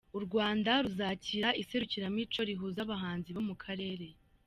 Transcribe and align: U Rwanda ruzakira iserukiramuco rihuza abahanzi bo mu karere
U 0.17 0.19
Rwanda 0.25 0.71
ruzakira 0.85 1.49
iserukiramuco 1.61 2.39
rihuza 2.49 2.79
abahanzi 2.85 3.29
bo 3.35 3.41
mu 3.47 3.55
karere 3.63 4.07